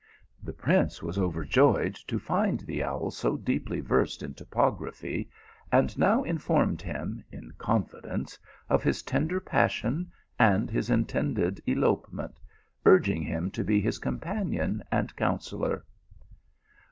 [0.41, 5.29] The prince was overjoyed to find the owl so deep ly versed in topography,
[5.71, 12.39] and now informed him, in confidence, of his tender passion and his intended elopement,
[12.83, 15.85] urging him to be his companion and counsellor.